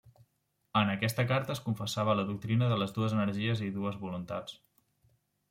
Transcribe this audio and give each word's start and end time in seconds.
En 0.79 0.87
aquesta 0.93 1.25
carta 1.31 1.53
es 1.55 1.61
confessava 1.65 2.15
la 2.21 2.25
doctrina 2.31 2.71
de 2.73 2.81
les 2.85 2.97
dues 2.97 3.15
energies 3.19 3.63
i 3.69 3.71
dues 3.79 4.01
voluntats. 4.09 4.59